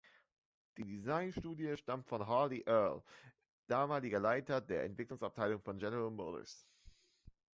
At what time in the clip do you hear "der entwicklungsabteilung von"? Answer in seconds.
4.59-5.77